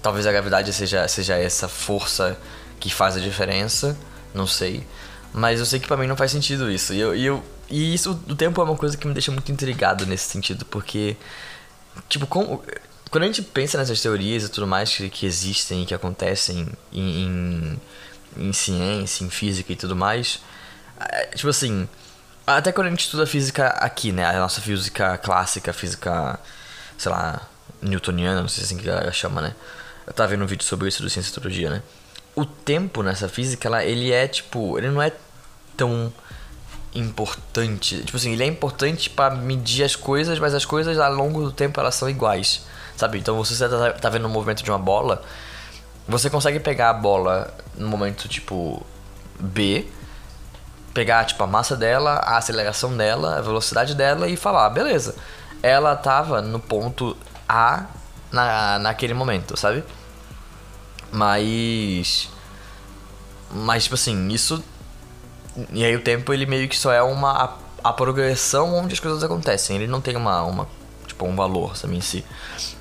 Talvez 0.00 0.24
a 0.24 0.30
gravidade 0.30 0.72
seja, 0.72 1.08
seja 1.08 1.34
essa 1.34 1.66
força 1.66 2.38
que 2.78 2.94
faz 2.94 3.16
a 3.16 3.20
diferença, 3.20 3.98
não 4.32 4.46
sei. 4.46 4.86
Mas 5.32 5.58
eu 5.58 5.66
sei 5.66 5.80
que 5.80 5.88
pra 5.88 5.96
mim 5.96 6.06
não 6.06 6.16
faz 6.16 6.30
sentido 6.30 6.70
isso. 6.70 6.94
E, 6.94 7.00
eu, 7.00 7.16
e, 7.16 7.26
eu, 7.26 7.42
e 7.68 7.92
isso 7.92 8.14
do 8.14 8.36
tempo 8.36 8.60
é 8.60 8.64
uma 8.64 8.76
coisa 8.76 8.96
que 8.96 9.04
me 9.04 9.12
deixa 9.12 9.32
muito 9.32 9.50
intrigado 9.50 10.06
nesse 10.06 10.30
sentido, 10.30 10.64
porque, 10.66 11.16
tipo, 12.08 12.24
como, 12.28 12.62
quando 13.10 13.24
a 13.24 13.26
gente 13.26 13.42
pensa 13.42 13.76
nessas 13.78 14.00
teorias 14.00 14.44
e 14.44 14.48
tudo 14.48 14.66
mais 14.66 14.94
que, 14.94 15.10
que 15.10 15.26
existem 15.26 15.82
e 15.82 15.86
que 15.86 15.94
acontecem 15.94 16.68
em, 16.92 17.24
em 17.24 17.80
em 18.38 18.52
ciência, 18.52 19.24
em 19.24 19.30
física 19.30 19.72
e 19.72 19.76
tudo 19.76 19.96
mais. 19.96 20.40
É, 20.98 21.26
tipo 21.26 21.48
assim, 21.48 21.88
até 22.46 22.72
quando 22.72 22.88
a 22.88 22.90
gente 22.90 23.04
estuda 23.04 23.26
física 23.26 23.68
aqui, 23.68 24.12
né? 24.12 24.24
A 24.24 24.38
nossa 24.38 24.60
física 24.60 25.18
clássica, 25.18 25.72
física, 25.72 26.38
sei 26.96 27.10
lá, 27.10 27.42
newtoniana, 27.82 28.40
não 28.40 28.48
sei 28.48 28.64
se 28.64 28.74
assim 28.74 28.82
que 28.82 28.88
ela 28.88 29.12
chama, 29.12 29.40
né? 29.40 29.54
Eu 30.06 30.12
tava 30.12 30.28
vendo 30.28 30.44
um 30.44 30.46
vídeo 30.46 30.64
sobre 30.64 30.88
isso 30.88 31.02
do 31.02 31.10
Ciência 31.10 31.70
né? 31.70 31.82
O 32.34 32.44
tempo 32.44 33.02
nessa 33.02 33.28
física, 33.28 33.66
ela, 33.66 33.84
ele 33.84 34.12
é 34.12 34.28
tipo, 34.28 34.78
ele 34.78 34.88
não 34.90 35.02
é 35.02 35.12
tão 35.76 36.12
importante. 36.94 38.02
Tipo 38.02 38.16
assim, 38.16 38.32
ele 38.32 38.44
é 38.44 38.46
importante 38.46 39.10
para 39.10 39.34
medir 39.34 39.84
as 39.84 39.96
coisas, 39.96 40.38
mas 40.38 40.54
as 40.54 40.64
coisas 40.64 40.98
ao 40.98 41.12
longo 41.12 41.42
do 41.42 41.52
tempo 41.52 41.80
elas 41.80 41.94
são 41.94 42.08
iguais. 42.08 42.64
Sabe? 42.96 43.18
Então, 43.18 43.36
você 43.36 43.68
tá, 43.68 43.92
tá 43.92 44.08
vendo 44.08 44.26
o 44.26 44.28
movimento 44.28 44.62
de 44.62 44.70
uma 44.70 44.78
bola, 44.78 45.22
você 46.08 46.30
consegue 46.30 46.60
pegar 46.60 46.90
a 46.90 46.94
bola 46.94 47.52
no 47.76 47.88
momento 47.88 48.28
tipo 48.28 48.84
B, 49.38 49.86
pegar 50.94 51.24
tipo 51.24 51.42
a 51.42 51.46
massa 51.46 51.76
dela, 51.76 52.14
a 52.14 52.36
aceleração 52.38 52.96
dela, 52.96 53.38
a 53.38 53.40
velocidade 53.40 53.94
dela 53.94 54.28
e 54.28 54.36
falar, 54.36 54.70
beleza, 54.70 55.16
ela 55.62 55.96
tava 55.96 56.40
no 56.40 56.58
ponto 56.58 57.16
A 57.48 57.86
na, 58.30 58.78
naquele 58.78 59.14
momento, 59.14 59.56
sabe? 59.56 59.84
Mas 61.10 62.28
mas 63.50 63.84
tipo 63.84 63.94
assim, 63.94 64.28
isso 64.28 64.62
e 65.72 65.84
aí 65.84 65.94
o 65.96 66.02
tempo 66.02 66.32
ele 66.32 66.46
meio 66.46 66.68
que 66.68 66.76
só 66.76 66.92
é 66.92 67.02
uma 67.02 67.30
a, 67.82 67.90
a 67.90 67.92
progressão 67.92 68.74
onde 68.74 68.94
as 68.94 69.00
coisas 69.00 69.22
acontecem. 69.24 69.76
Ele 69.76 69.86
não 69.86 70.00
tem 70.00 70.16
uma 70.16 70.42
uma 70.42 70.68
tipo 71.06 71.26
um 71.26 71.34
valor, 71.34 71.76
sabe 71.76 71.96
em 71.96 72.00
si. 72.00 72.24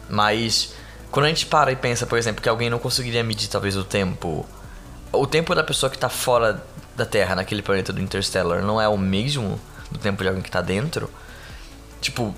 Mas 0.10 0.74
quando 1.12 1.26
a 1.26 1.30
gente 1.30 1.46
para 1.46 1.72
e 1.72 1.76
pensa, 1.76 2.06
por 2.06 2.18
exemplo, 2.18 2.42
que 2.42 2.50
alguém 2.50 2.70
não 2.70 2.80
conseguiria 2.80 3.24
medir 3.24 3.48
talvez 3.48 3.76
o 3.76 3.84
tempo. 3.84 4.46
O 5.12 5.26
tempo 5.26 5.56
da 5.56 5.64
pessoa 5.64 5.90
que 5.90 5.96
está 5.96 6.10
fora 6.10 6.64
da 6.96 7.06
Terra, 7.06 7.36
naquele 7.36 7.62
planeta 7.62 7.94
do 7.94 8.02
Interstellar, 8.02 8.62
não 8.62 8.82
é 8.82 8.88
o 8.88 8.98
mesmo 8.98 9.60
do 9.92 10.00
tempo 10.00 10.22
de 10.22 10.28
alguém 10.28 10.42
que 10.44 10.50
está 10.50 10.62
dentro. 10.62 11.10
Tipo, 12.02 12.36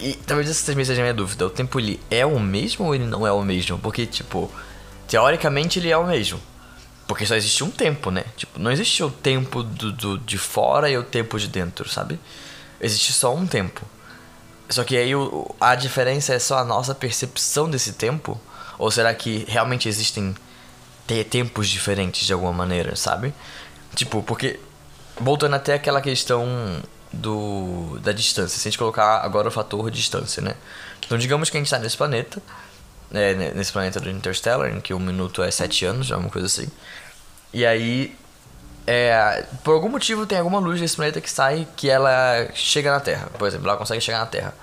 e 0.00 0.14
talvez 0.14 0.48
essa 0.48 0.72
seja 0.72 0.92
a 0.92 1.04
minha 1.04 1.14
dúvida. 1.14 1.46
O 1.46 1.50
tempo 1.50 1.78
ele 1.78 2.00
é 2.10 2.24
o 2.24 2.38
mesmo 2.40 2.86
ou 2.86 2.94
ele 2.94 3.04
não 3.04 3.26
é 3.26 3.32
o 3.32 3.42
mesmo? 3.42 3.78
Porque, 3.78 4.06
tipo, 4.06 4.50
teoricamente 5.06 5.78
ele 5.78 5.90
é 5.90 5.96
o 5.96 6.06
mesmo. 6.06 6.40
Porque 7.06 7.26
só 7.26 7.34
existe 7.34 7.62
um 7.62 7.70
tempo, 7.70 8.10
né? 8.10 8.24
Tipo, 8.36 8.58
não 8.58 8.70
existe 8.70 9.02
o 9.02 9.10
tempo 9.10 9.62
do, 9.62 9.92
do, 9.92 10.18
de 10.18 10.38
fora 10.38 10.88
e 10.88 10.96
o 10.96 11.02
tempo 11.02 11.38
de 11.38 11.48
dentro, 11.48 11.88
sabe? 11.88 12.18
Existe 12.80 13.12
só 13.12 13.34
um 13.34 13.46
tempo. 13.46 13.82
Só 14.68 14.82
que 14.84 14.96
aí 14.96 15.14
o, 15.14 15.54
a 15.60 15.74
diferença 15.74 16.34
é 16.34 16.38
só 16.38 16.58
a 16.58 16.64
nossa 16.64 16.94
percepção 16.94 17.68
desse 17.68 17.92
tempo? 17.92 18.40
Ou 18.78 18.90
será 18.90 19.14
que 19.14 19.44
realmente 19.48 19.88
existem 19.88 20.34
tempos 21.30 21.68
diferentes 21.68 22.26
de 22.26 22.32
alguma 22.32 22.52
maneira, 22.52 22.96
sabe? 22.96 23.32
Tipo, 23.94 24.22
porque. 24.22 24.58
Voltando 25.16 25.54
até 25.54 25.74
aquela 25.74 26.00
questão 26.00 26.82
do 27.12 28.00
da 28.02 28.12
distância. 28.12 28.58
Se 28.58 28.66
a 28.66 28.70
gente 28.70 28.78
colocar 28.78 29.20
agora 29.20 29.48
o 29.48 29.50
fator 29.50 29.90
distância, 29.90 30.42
né? 30.42 30.54
Então, 31.06 31.16
digamos 31.16 31.50
que 31.50 31.56
a 31.56 31.60
gente 31.60 31.66
está 31.66 31.78
nesse 31.78 31.96
planeta, 31.96 32.42
é, 33.12 33.34
nesse 33.52 33.70
planeta 33.70 34.00
do 34.00 34.10
Interstellar, 34.10 34.70
em 34.70 34.80
que 34.80 34.92
um 34.92 34.98
minuto 34.98 35.42
é 35.42 35.50
sete 35.50 35.84
anos, 35.84 36.10
alguma 36.10 36.30
coisa 36.30 36.46
assim. 36.46 36.68
E 37.52 37.64
aí, 37.64 38.16
é, 38.86 39.44
por 39.62 39.72
algum 39.72 39.88
motivo, 39.88 40.26
tem 40.26 40.38
alguma 40.38 40.58
luz 40.58 40.80
desse 40.80 40.96
planeta 40.96 41.20
que 41.20 41.30
sai 41.30 41.66
que 41.76 41.88
ela 41.88 42.48
chega 42.54 42.90
na 42.90 43.00
Terra. 43.00 43.28
Por 43.38 43.48
exemplo, 43.48 43.68
ela 43.68 43.78
consegue 43.78 44.00
chegar 44.00 44.18
na 44.18 44.26
Terra. 44.26 44.54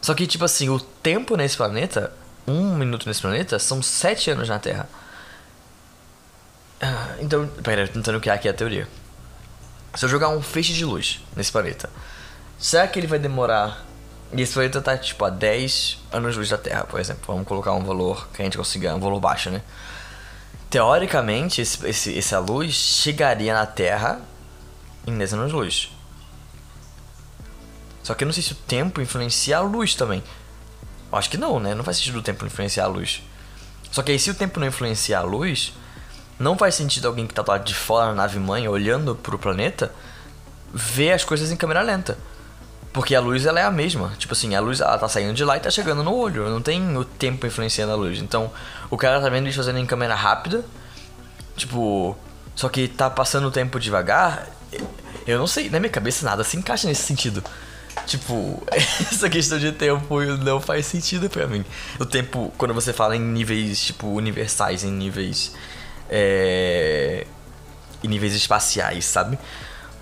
Só 0.00 0.14
que, 0.14 0.26
tipo 0.26 0.44
assim, 0.44 0.68
o 0.68 0.78
tempo 0.78 1.36
nesse 1.36 1.56
planeta, 1.56 2.12
um 2.46 2.76
minuto 2.76 3.06
nesse 3.06 3.20
planeta, 3.20 3.58
são 3.58 3.82
sete 3.82 4.30
anos 4.30 4.48
na 4.48 4.58
Terra. 4.58 4.88
Ah, 6.80 7.16
então, 7.18 7.46
pera, 7.62 7.86
tentando 7.88 8.20
criar 8.20 8.34
aqui 8.34 8.48
a 8.48 8.54
teoria. 8.54 8.88
Se 9.94 10.04
eu 10.04 10.08
jogar 10.08 10.28
um 10.28 10.40
feixe 10.40 10.72
de 10.72 10.84
luz 10.84 11.20
nesse 11.36 11.50
planeta, 11.50 11.90
será 12.58 12.86
que 12.86 12.98
ele 12.98 13.08
vai 13.08 13.18
demorar? 13.18 13.84
E 14.32 14.40
esse 14.40 14.54
planeta 14.54 14.80
tá 14.80 14.96
tipo 14.96 15.24
a 15.24 15.30
10 15.30 15.98
anos-luz 16.12 16.48
da 16.48 16.56
Terra, 16.56 16.84
por 16.84 17.00
exemplo. 17.00 17.22
Vamos 17.26 17.46
colocar 17.46 17.72
um 17.72 17.84
valor 17.84 18.28
que 18.32 18.40
a 18.40 18.44
gente 18.44 18.56
consiga, 18.56 18.94
um 18.94 19.00
valor 19.00 19.18
baixo, 19.18 19.50
né? 19.50 19.60
Teoricamente, 20.70 21.60
esse, 21.60 21.84
esse, 21.86 22.16
essa 22.16 22.38
luz 22.38 22.72
chegaria 22.72 23.52
na 23.52 23.66
Terra 23.66 24.20
em 25.04 25.18
10 25.18 25.34
anos-luz. 25.34 25.90
Só 28.04 28.14
que 28.14 28.24
eu 28.24 28.26
não 28.26 28.32
sei 28.32 28.42
se 28.42 28.52
o 28.52 28.56
tempo 28.56 29.00
influencia 29.00 29.58
a 29.58 29.60
luz 29.60 29.94
também. 29.96 30.22
Eu 31.10 31.18
acho 31.18 31.28
que 31.28 31.36
não, 31.36 31.58
né? 31.58 31.74
Não 31.74 31.82
faz 31.82 31.96
sentido 31.96 32.20
o 32.20 32.22
tempo 32.22 32.46
influenciar 32.46 32.84
a 32.84 32.88
luz. 32.88 33.22
Só 33.90 34.02
que 34.02 34.12
aí, 34.12 34.18
se 34.18 34.30
o 34.30 34.34
tempo 34.34 34.60
não 34.60 34.66
influenciar 34.68 35.18
a 35.18 35.22
luz, 35.22 35.72
não 36.38 36.56
faz 36.56 36.76
sentido 36.76 37.08
alguém 37.08 37.26
que 37.26 37.34
tá 37.34 37.42
do 37.42 37.50
lado 37.50 37.64
de 37.64 37.74
fora 37.74 38.06
na 38.06 38.14
nave 38.14 38.38
mãe, 38.38 38.68
olhando 38.68 39.16
pro 39.16 39.38
planeta, 39.38 39.92
ver 40.72 41.12
as 41.12 41.24
coisas 41.24 41.50
em 41.50 41.56
câmera 41.56 41.82
lenta. 41.82 42.16
Porque 42.92 43.14
a 43.14 43.20
luz 43.20 43.46
ela 43.46 43.60
é 43.60 43.64
a 43.64 43.70
mesma. 43.70 44.12
Tipo 44.18 44.32
assim, 44.32 44.54
a 44.54 44.60
luz 44.60 44.80
ela 44.80 44.98
tá 44.98 45.08
saindo 45.08 45.32
de 45.32 45.44
lá 45.44 45.56
e 45.56 45.60
tá 45.60 45.70
chegando 45.70 46.02
no 46.02 46.14
olho. 46.14 46.48
Não 46.48 46.60
tem 46.60 46.96
o 46.96 47.04
tempo 47.04 47.46
influenciando 47.46 47.92
a 47.92 47.96
luz. 47.96 48.18
Então, 48.18 48.50
o 48.90 48.96
cara 48.96 49.20
tá 49.20 49.28
vendo 49.28 49.44
eles 49.44 49.56
fazendo 49.56 49.78
em 49.78 49.86
câmera 49.86 50.14
rápida. 50.14 50.64
Tipo. 51.56 52.16
Só 52.56 52.68
que 52.68 52.88
tá 52.88 53.08
passando 53.08 53.46
o 53.46 53.50
tempo 53.50 53.78
devagar. 53.78 54.48
Eu 55.26 55.38
não 55.38 55.46
sei, 55.46 55.70
na 55.70 55.78
minha 55.78 55.90
cabeça 55.90 56.24
nada 56.24 56.42
se 56.42 56.56
encaixa 56.56 56.88
nesse 56.88 57.02
sentido. 57.02 57.42
Tipo, 58.06 58.62
essa 58.72 59.30
questão 59.30 59.58
de 59.58 59.72
tempo 59.72 60.20
não 60.44 60.60
faz 60.60 60.86
sentido 60.86 61.30
para 61.30 61.46
mim. 61.46 61.64
O 61.98 62.04
tempo, 62.04 62.52
quando 62.58 62.74
você 62.74 62.92
fala 62.92 63.16
em 63.16 63.20
níveis, 63.20 63.84
tipo, 63.84 64.08
universais, 64.08 64.82
em 64.84 64.90
níveis 64.90 65.52
é, 66.10 67.24
em 68.02 68.08
níveis 68.08 68.34
espaciais, 68.34 69.04
sabe? 69.04 69.38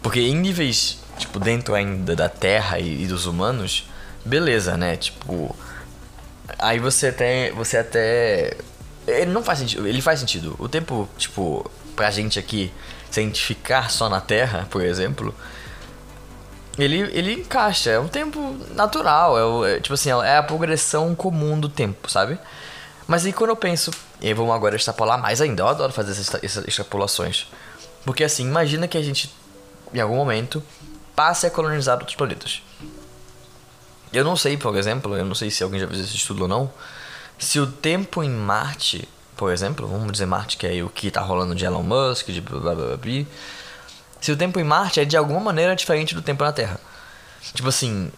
Porque 0.03 0.21
em 0.21 0.35
níveis, 0.35 0.99
tipo, 1.19 1.39
dentro 1.39 1.75
ainda 1.75 2.17
da 2.17 2.29
Terra 2.29 2.79
e, 2.79 3.05
e 3.05 3.07
dos 3.07 3.27
humanos, 3.27 3.89
beleza, 4.25 4.77
né? 4.77 4.97
Tipo, 4.97 5.55
aí 6.59 6.79
você 6.79 7.09
até, 7.09 7.51
você 7.53 7.77
até, 7.77 8.57
ele 9.07 9.31
não 9.31 9.43
faz 9.43 9.59
sentido, 9.59 9.87
ele 9.87 10.01
faz 10.01 10.21
sentido. 10.21 10.55
O 10.59 10.69
tempo, 10.69 11.09
tipo, 11.19 11.71
pra 11.95 12.11
gente 12.11 12.39
aqui, 12.39 12.73
se 13.11 13.21
a 13.21 13.23
gente 13.23 13.45
ficar 13.45 13.91
só 13.91 14.09
na 14.09 14.21
Terra, 14.21 14.67
por 14.71 14.83
exemplo, 14.83 15.35
ele, 16.79 17.01
ele 17.13 17.33
encaixa, 17.35 17.91
é 17.91 17.99
um 17.99 18.09
tempo 18.09 18.57
natural, 18.75 19.65
é, 19.65 19.77
é 19.77 19.81
tipo 19.81 19.95
assim, 19.95 20.11
é 20.11 20.37
a 20.37 20.43
progressão 20.43 21.15
comum 21.15 21.59
do 21.59 21.69
tempo, 21.69 22.11
sabe? 22.11 22.39
Mas 23.07 23.27
aí 23.27 23.33
quando 23.33 23.51
eu 23.51 23.57
penso, 23.57 23.91
e 24.21 24.33
vamos 24.33 24.55
agora 24.55 24.77
extrapolar 24.77 25.21
mais 25.21 25.41
ainda, 25.41 25.63
eu 25.63 25.69
adoro 25.69 25.93
fazer 25.93 26.13
essas, 26.13 26.43
essas 26.43 26.69
extrapolações. 26.69 27.49
Porque 28.05 28.23
assim, 28.23 28.47
imagina 28.47 28.87
que 28.87 28.97
a 28.97 29.03
gente, 29.03 29.35
em 29.93 30.01
algum 30.01 30.17
momento, 30.17 30.63
passe 31.19 31.49
a 31.49 31.51
colonizar 31.51 31.99
outros 31.99 32.15
planetas. 32.15 32.63
Eu 34.13 34.23
não 34.23 34.37
sei, 34.37 34.57
por 34.57 34.77
exemplo, 34.77 35.17
eu 35.17 35.25
não 35.25 35.35
sei 35.35 35.51
se 35.51 35.65
alguém 35.65 35.81
já 35.81 35.89
fez 35.89 35.99
esse 35.99 36.15
estudo 36.15 36.43
ou 36.43 36.49
não, 36.49 36.71
se 37.37 37.59
o 37.59 37.67
tempo 37.67 38.23
em 38.23 38.31
Marte, 38.31 39.09
por 39.37 39.53
exemplo, 39.53 39.89
vamos 39.89 40.13
dizer 40.13 40.27
Marte, 40.27 40.57
que 40.57 40.65
é 40.65 40.81
o 40.81 40.89
que 40.89 41.11
tá 41.11 41.21
rolando 41.21 41.57
de 41.57 41.65
Elon 41.65 41.83
Musk, 41.83 42.29
de 42.29 42.41
blá 42.41 42.61
blá 42.61 42.75
blá, 42.75 42.97
blá 42.97 43.25
se 44.21 44.31
o 44.31 44.37
tempo 44.37 44.61
em 44.61 44.65
Marte 44.65 45.01
é 45.01 45.05
de 45.05 45.17
alguma 45.17 45.41
maneira 45.41 45.75
diferente 45.75 46.15
do 46.15 46.23
tempo 46.23 46.45
na 46.45 46.53
Terra. 46.53 46.79
Tipo 47.53 47.69
assim, 47.69 48.13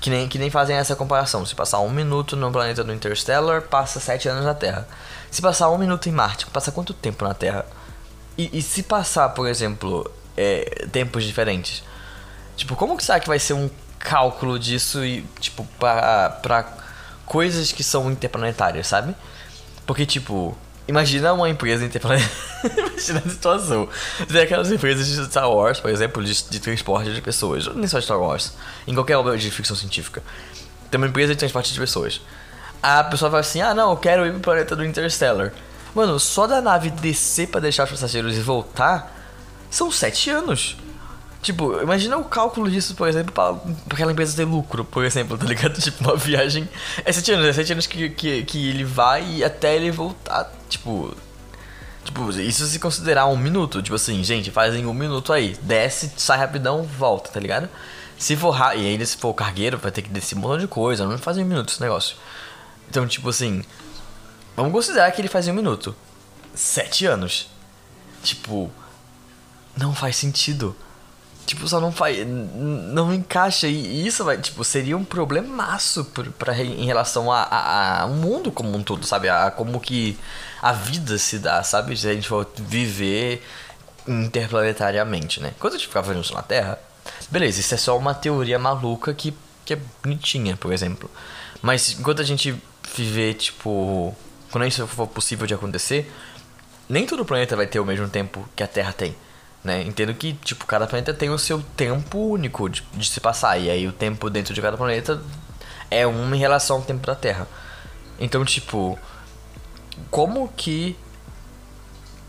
que 0.00 0.10
nem, 0.10 0.26
que 0.26 0.36
nem 0.36 0.50
fazem 0.50 0.74
essa 0.74 0.96
comparação. 0.96 1.46
Se 1.46 1.54
passar 1.54 1.78
um 1.78 1.90
minuto 1.90 2.34
no 2.34 2.50
planeta 2.50 2.82
do 2.82 2.92
Interstellar, 2.92 3.62
passa 3.62 4.00
sete 4.00 4.28
anos 4.28 4.44
na 4.44 4.54
Terra. 4.54 4.88
Se 5.30 5.40
passar 5.40 5.70
um 5.70 5.78
minuto 5.78 6.08
em 6.08 6.12
Marte, 6.12 6.44
passa 6.46 6.72
quanto 6.72 6.92
tempo 6.92 7.24
na 7.24 7.34
Terra? 7.34 7.64
E, 8.36 8.58
e 8.58 8.62
se 8.62 8.82
passar, 8.82 9.28
por 9.28 9.46
exemplo, 9.46 10.10
é, 10.36 10.88
tempos 10.90 11.22
diferentes? 11.22 11.84
Tipo, 12.56 12.74
como 12.74 12.96
que 12.96 13.04
será 13.04 13.20
que 13.20 13.28
vai 13.28 13.38
ser 13.38 13.52
um 13.52 13.70
cálculo 13.98 14.58
disso 14.58 15.04
e, 15.04 15.22
tipo, 15.40 15.64
pra, 15.78 16.30
pra 16.42 16.66
coisas 17.24 17.70
que 17.72 17.84
são 17.84 18.10
interplanetárias, 18.10 18.86
sabe? 18.86 19.14
Porque, 19.86 20.06
tipo, 20.06 20.56
Imagina 20.88 21.32
uma 21.32 21.48
empresa 21.48 21.84
interplanetária. 21.84 22.32
Imagina 22.78 23.22
a 23.24 23.28
situação. 23.28 23.88
Tem 24.30 24.42
aquelas 24.42 24.70
empresas 24.70 25.06
de 25.06 25.24
Star 25.26 25.50
Wars, 25.50 25.80
por 25.80 25.90
exemplo, 25.90 26.22
de, 26.22 26.42
de 26.44 26.60
transporte 26.60 27.12
de 27.12 27.20
pessoas. 27.20 27.66
Nem 27.74 27.88
só 27.88 28.00
Star 28.00 28.20
Wars. 28.20 28.52
Em 28.86 28.94
qualquer 28.94 29.16
obra 29.16 29.36
de 29.36 29.50
ficção 29.50 29.74
científica. 29.74 30.22
Tem 30.88 30.98
uma 30.98 31.08
empresa 31.08 31.32
de 31.34 31.38
transporte 31.38 31.72
de 31.72 31.80
pessoas. 31.80 32.20
A 32.80 33.02
pessoa 33.02 33.30
fala 33.30 33.40
assim: 33.40 33.60
ah, 33.60 33.74
não, 33.74 33.90
eu 33.90 33.96
quero 33.96 34.24
ir 34.26 34.32
pro 34.32 34.40
planeta 34.40 34.76
do 34.76 34.84
Interstellar. 34.84 35.52
Mano, 35.92 36.20
só 36.20 36.46
da 36.46 36.60
nave 36.60 36.90
descer 36.90 37.48
para 37.48 37.60
deixar 37.60 37.84
os 37.84 37.90
passageiros 37.90 38.36
e 38.36 38.40
voltar 38.40 39.12
são 39.68 39.90
sete 39.90 40.30
anos. 40.30 40.76
Tipo, 41.46 41.80
imagina 41.80 42.16
o 42.16 42.24
cálculo 42.24 42.68
disso, 42.68 42.96
por 42.96 43.06
exemplo, 43.06 43.32
pra, 43.32 43.52
pra 43.54 43.94
aquela 43.94 44.10
empresa 44.10 44.36
ter 44.36 44.44
lucro, 44.44 44.84
por 44.84 45.04
exemplo, 45.04 45.38
tá 45.38 45.46
ligado? 45.46 45.80
Tipo, 45.80 46.02
uma 46.02 46.16
viagem. 46.16 46.68
É 47.04 47.12
sete 47.12 47.30
anos, 47.30 47.46
é 47.46 47.52
sete 47.52 47.70
anos 47.72 47.86
que, 47.86 48.10
que, 48.10 48.42
que 48.42 48.68
ele 48.68 48.82
vai 48.82 49.44
até 49.44 49.76
ele 49.76 49.92
voltar. 49.92 50.52
Tipo. 50.68 51.16
Tipo, 52.02 52.32
isso 52.32 52.66
se 52.66 52.80
considerar 52.80 53.26
um 53.26 53.36
minuto. 53.36 53.80
Tipo 53.80 53.94
assim, 53.94 54.24
gente, 54.24 54.50
fazem 54.50 54.86
um 54.86 54.92
minuto 54.92 55.32
aí. 55.32 55.56
Desce, 55.62 56.10
sai 56.16 56.36
rapidão, 56.36 56.82
volta, 56.82 57.30
tá 57.30 57.38
ligado? 57.38 57.68
Se 58.18 58.34
for. 58.34 58.52
E 58.74 58.84
ainda 58.84 59.06
se 59.06 59.16
for 59.16 59.32
cargueiro, 59.32 59.78
vai 59.78 59.92
ter 59.92 60.02
que 60.02 60.08
descer 60.08 60.36
um 60.36 60.40
monte 60.40 60.62
de 60.62 60.66
coisa. 60.66 61.06
Não 61.06 61.16
faz 61.16 61.38
um 61.38 61.44
minuto 61.44 61.68
esse 61.68 61.80
negócio. 61.80 62.16
Então, 62.90 63.06
tipo 63.06 63.28
assim. 63.28 63.62
Vamos 64.56 64.72
considerar 64.72 65.12
que 65.12 65.20
ele 65.20 65.28
faz 65.28 65.46
um 65.46 65.52
minuto. 65.52 65.94
Sete 66.52 67.06
anos. 67.06 67.48
Tipo. 68.24 68.68
Não 69.76 69.94
faz 69.94 70.16
sentido. 70.16 70.74
Tipo, 71.46 71.68
só 71.68 71.80
não 71.80 71.92
faz. 71.92 72.26
Não 72.26 73.14
encaixa. 73.14 73.68
E 73.68 74.06
isso 74.06 74.24
vai, 74.24 74.36
tipo, 74.36 74.64
seria 74.64 74.96
um 74.96 75.04
problemaço 75.04 76.04
pra, 76.36 76.56
em 76.60 76.84
relação 76.84 77.30
a, 77.30 77.42
a, 77.42 78.02
a, 78.02 78.06
um 78.06 78.16
mundo 78.16 78.50
como 78.50 78.76
um 78.76 78.82
todo, 78.82 79.06
sabe? 79.06 79.28
A 79.28 79.50
como 79.50 79.78
que 79.80 80.18
a 80.60 80.72
vida 80.72 81.16
se 81.18 81.38
dá, 81.38 81.62
sabe? 81.62 81.96
Se 81.96 82.08
a 82.08 82.14
gente 82.14 82.26
for 82.26 82.46
viver 82.56 83.42
interplanetariamente, 84.08 85.40
né? 85.40 85.54
Quando 85.58 85.74
a 85.74 85.78
gente 85.78 85.88
fazendo 85.88 86.20
isso 86.20 86.34
na 86.34 86.42
Terra, 86.42 86.78
beleza, 87.30 87.60
isso 87.60 87.74
é 87.74 87.78
só 87.78 87.96
uma 87.96 88.12
teoria 88.12 88.58
maluca 88.58 89.14
que, 89.14 89.32
que 89.64 89.74
é 89.74 89.78
bonitinha, 90.02 90.56
por 90.56 90.72
exemplo. 90.72 91.08
Mas 91.62 91.92
enquanto 91.98 92.20
a 92.20 92.24
gente 92.24 92.60
viver, 92.96 93.34
tipo. 93.34 94.14
Quando 94.50 94.66
isso 94.66 94.86
for 94.86 95.06
possível 95.06 95.46
de 95.46 95.54
acontecer, 95.54 96.10
nem 96.88 97.06
todo 97.06 97.24
planeta 97.24 97.56
vai 97.56 97.66
ter 97.66 97.78
o 97.78 97.84
mesmo 97.84 98.08
tempo 98.08 98.48
que 98.54 98.62
a 98.62 98.66
Terra 98.66 98.92
tem. 98.92 99.14
Né? 99.64 99.82
Entendo 99.82 100.14
que, 100.14 100.32
tipo, 100.34 100.64
cada 100.64 100.86
planeta 100.86 101.12
tem 101.12 101.28
o 101.30 101.38
seu 101.38 101.60
tempo 101.76 102.18
único 102.18 102.68
de, 102.68 102.82
de 102.94 103.08
se 103.08 103.20
passar. 103.20 103.58
E 103.58 103.68
aí 103.68 103.86
o 103.86 103.92
tempo 103.92 104.30
dentro 104.30 104.54
de 104.54 104.62
cada 104.62 104.76
planeta 104.76 105.20
é 105.90 106.06
um 106.06 106.34
em 106.34 106.38
relação 106.38 106.76
ao 106.76 106.82
tempo 106.82 107.06
da 107.06 107.14
Terra. 107.14 107.48
Então, 108.18 108.44
tipo, 108.44 108.98
como 110.10 110.48
que 110.56 110.96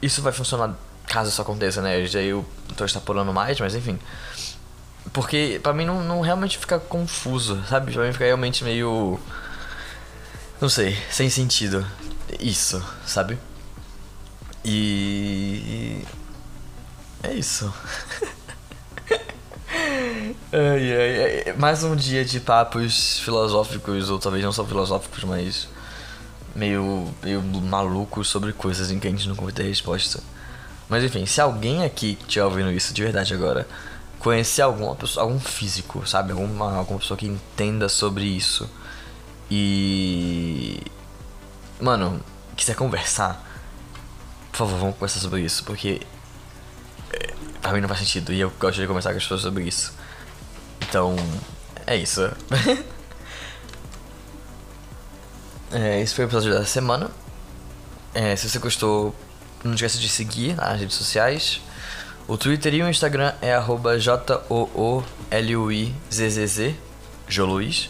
isso 0.01 0.21
vai 0.21 0.33
funcionar 0.33 0.75
caso 1.07 1.29
isso 1.29 1.41
aconteça, 1.41 1.81
né? 1.81 2.05
Já 2.05 2.19
eu 2.19 2.45
tô 2.75 2.85
extrapolando 2.85 3.33
mais, 3.33 3.59
mas 3.59 3.73
enfim. 3.73 3.97
Porque 5.13 5.59
pra 5.63 5.73
mim 5.73 5.85
não, 5.85 6.03
não 6.03 6.21
realmente 6.21 6.57
fica 6.57 6.77
confuso, 6.77 7.63
sabe? 7.67 7.93
Pra 7.93 8.05
mim 8.05 8.13
fica 8.13 8.25
realmente 8.25 8.63
meio. 8.63 9.19
Não 10.59 10.69
sei, 10.69 10.97
sem 11.09 11.29
sentido. 11.29 11.85
Isso, 12.39 12.83
sabe? 13.05 13.37
E. 14.65 16.03
É 17.23 17.33
isso. 17.33 17.73
Ai, 20.51 20.93
ai, 20.93 21.43
ai. 21.47 21.53
Mais 21.53 21.83
um 21.83 21.95
dia 21.95 22.23
de 22.23 22.39
papos 22.39 23.19
filosóficos, 23.19 24.09
ou 24.09 24.17
talvez 24.17 24.43
não 24.43 24.51
só 24.51 24.63
filosóficos, 24.65 25.23
mas 25.23 25.67
meio, 26.55 27.13
meio 27.21 27.41
malucos 27.41 28.27
sobre 28.27 28.53
coisas 28.53 28.89
em 28.91 28.99
que 28.99 29.07
a 29.07 29.11
gente 29.11 29.27
não 29.27 29.35
vai 29.35 29.51
ter 29.51 29.63
resposta. 29.63 30.21
Mas 30.89 31.03
enfim, 31.03 31.25
se 31.25 31.41
alguém 31.41 31.83
aqui 31.83 32.15
que 32.15 32.23
estiver 32.23 32.45
ouvindo 32.45 32.71
isso 32.71 32.93
de 32.93 33.03
verdade 33.03 33.33
agora 33.33 33.67
conhecer 34.19 34.61
alguma 34.61 34.95
pessoa, 34.95 35.25
algum 35.25 35.39
físico, 35.39 36.07
sabe? 36.07 36.31
Alguma, 36.31 36.77
alguma 36.77 36.99
pessoa 36.99 37.17
que 37.17 37.27
entenda 37.27 37.89
sobre 37.89 38.25
isso 38.25 38.69
e. 39.49 40.81
Mano, 41.79 42.19
quiser 42.55 42.75
conversar, 42.75 43.43
por 44.51 44.57
favor, 44.57 44.79
vamos 44.79 44.95
conversar 44.95 45.19
sobre 45.19 45.41
isso, 45.41 45.63
porque. 45.63 46.01
Pra 47.67 47.75
mim 47.75 47.81
não 47.81 47.89
faz 47.89 47.99
sentido 47.99 48.31
e 48.31 48.39
eu 48.39 48.49
gosto 48.57 48.79
de 48.79 48.87
conversar 48.87 49.11
com 49.11 49.17
as 49.17 49.23
pessoas 49.23 49.41
sobre 49.41 49.65
isso. 49.65 49.91
Então, 50.79 51.17
é 51.85 51.97
isso. 51.97 52.21
é, 55.73 55.99
esse 55.99 56.15
foi 56.15 56.23
o 56.23 56.27
episódio 56.27 56.53
da 56.53 56.63
semana. 56.63 57.11
É, 58.13 58.37
se 58.37 58.49
você 58.49 58.57
gostou, 58.57 59.13
não 59.65 59.73
esqueça 59.73 59.97
de 59.97 60.07
seguir 60.07 60.55
nas 60.55 60.79
redes 60.79 60.95
sociais. 60.95 61.59
O 62.25 62.37
Twitter 62.37 62.73
e 62.73 62.81
o 62.81 62.89
Instagram 62.89 63.33
é 63.41 63.53
arroba 63.53 63.99
J-O-O-L-U-I-Z-Z-Z, 63.99 65.03
Joluiz. 67.27 67.89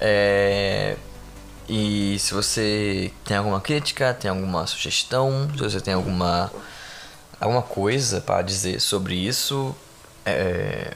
É... 0.00 0.96
E 1.68 2.18
se 2.18 2.34
você 2.34 3.12
tem 3.24 3.36
alguma 3.36 3.60
crítica, 3.60 4.12
tem 4.12 4.28
alguma 4.28 4.66
sugestão, 4.66 5.48
se 5.52 5.62
você 5.62 5.80
tem 5.80 5.94
alguma, 5.94 6.50
alguma 7.40 7.62
coisa 7.62 8.20
para 8.20 8.42
dizer 8.42 8.80
sobre 8.80 9.14
isso, 9.14 9.74
é... 10.24 10.94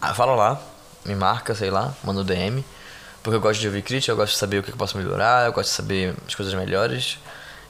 Ah, 0.00 0.12
fala 0.12 0.34
lá, 0.34 0.60
me 1.04 1.14
marca, 1.14 1.54
sei 1.54 1.70
lá, 1.70 1.94
manda 2.02 2.20
um 2.20 2.24
DM. 2.24 2.64
Porque 3.22 3.36
eu 3.36 3.40
gosto 3.40 3.60
de 3.60 3.68
ouvir 3.68 3.82
crítica, 3.82 4.10
eu 4.10 4.16
gosto 4.16 4.32
de 4.32 4.38
saber 4.38 4.58
o 4.58 4.62
que 4.64 4.72
eu 4.72 4.76
posso 4.76 4.98
melhorar, 4.98 5.46
eu 5.46 5.52
gosto 5.52 5.68
de 5.68 5.76
saber 5.76 6.14
as 6.26 6.34
coisas 6.34 6.52
melhores. 6.54 7.18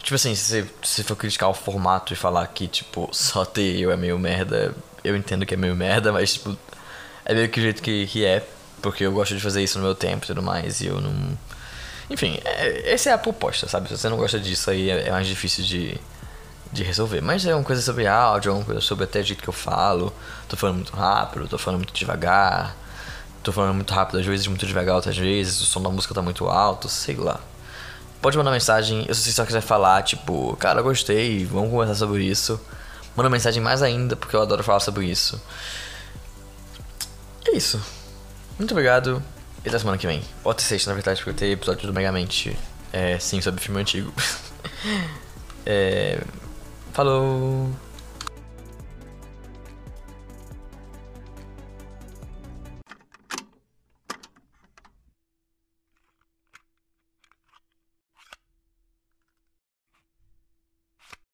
Tipo 0.03 0.15
assim, 0.15 0.35
se 0.35 0.67
você 0.83 1.03
for 1.05 1.15
criticar 1.15 1.51
o 1.51 1.55
formato 1.55 2.13
e 2.13 2.17
falar 2.17 2.47
que, 2.49 2.67
tipo, 2.67 3.09
só 3.13 3.45
ter 3.45 3.79
eu 3.79 3.91
é 3.91 3.97
meio 3.97 4.19
merda, 4.19 4.75
eu 5.05 5.15
entendo 5.15 5.45
que 5.45 5.53
é 5.55 5.57
meio 5.57 5.77
merda, 5.77 6.11
mas, 6.11 6.35
tipo, 6.35 6.57
é 7.25 7.35
meio 7.35 7.49
que 7.51 7.61
o 7.61 7.63
jeito 7.63 7.83
que, 7.83 8.07
que 8.07 8.25
é, 8.25 8.43
porque 8.81 9.05
eu 9.05 9.13
gosto 9.13 9.35
de 9.35 9.41
fazer 9.41 9.63
isso 9.63 9.79
no 9.79 9.85
meu 9.85 9.95
tempo 9.95 10.25
e 10.25 10.27
tudo 10.27 10.43
mais, 10.43 10.81
e 10.81 10.87
eu 10.87 11.01
não. 11.01 11.39
Enfim, 12.11 12.41
é, 12.45 12.93
essa 12.93 13.11
é 13.11 13.13
a 13.13 13.19
proposta, 13.19 13.69
sabe? 13.69 13.89
Se 13.89 13.99
você 13.99 14.09
não 14.09 14.17
gosta 14.17 14.41
disso 14.41 14.71
aí, 14.71 14.91
é, 14.91 15.09
é 15.09 15.11
mais 15.11 15.27
difícil 15.27 15.63
de, 15.65 16.01
de 16.73 16.83
resolver. 16.83 17.21
Mas 17.21 17.45
é 17.45 17.55
uma 17.55 17.63
coisa 17.63 17.83
sobre 17.83 18.07
áudio, 18.07 18.51
é 18.51 18.55
uma 18.55 18.65
coisa 18.65 18.81
sobre 18.81 19.05
até 19.05 19.21
o 19.21 19.23
jeito 19.23 19.43
que 19.43 19.49
eu 19.49 19.53
falo. 19.53 20.13
Tô 20.49 20.57
falando 20.57 20.77
muito 20.77 20.97
rápido, 20.97 21.47
tô 21.47 21.59
falando 21.59 21.81
muito 21.81 21.93
devagar. 21.93 22.75
Tô 23.43 23.53
falando 23.53 23.75
muito 23.75 23.93
rápido 23.93 24.19
às 24.19 24.27
vezes, 24.27 24.47
muito 24.47 24.67
devagar 24.67 24.95
outras 24.95 25.17
vezes. 25.17 25.61
O 25.61 25.65
som 25.65 25.83
da 25.83 25.91
música 25.91 26.15
tá 26.15 26.23
muito 26.23 26.49
alto, 26.49 26.89
sei 26.89 27.17
lá. 27.17 27.39
Pode 28.21 28.39
mandar 28.39 28.53
mensagem, 28.53 29.05
se 29.13 29.15
você 29.15 29.33
só 29.33 29.45
quiser 29.45 29.61
falar, 29.61 30.03
tipo, 30.03 30.57
cara, 30.57 30.81
gostei, 30.81 31.45
vamos 31.45 31.71
conversar 31.71 31.97
sobre 31.97 32.23
isso. 32.25 32.59
Manda 33.17 33.29
mensagem 33.29 33.61
mais 33.61 33.83
ainda, 33.83 34.15
porque 34.15 34.35
eu 34.35 34.41
adoro 34.41 34.63
falar 34.63 34.81
sobre 34.81 35.07
isso. 35.07 35.43
É 37.45 37.57
isso. 37.57 37.83
Muito 38.59 38.71
obrigado. 38.71 39.21
E 39.65 39.69
até 39.69 39.79
semana 39.79 39.99
que 39.99 40.07
vem. 40.07 40.23
Ou 40.45 40.53
até 40.53 40.63
sexta, 40.63 40.91
na 40.91 40.95
verdade, 40.95 41.19
porque 41.19 41.31
eu 41.31 41.35
tenho 41.35 41.53
episódio 41.53 41.87
do 41.87 41.93
Megamente. 41.93 42.57
É, 42.93 43.19
sim, 43.19 43.41
sobre 43.41 43.61
filme 43.61 43.81
antigo. 43.81 44.13
é, 45.67 46.21
Falou! 46.93 47.71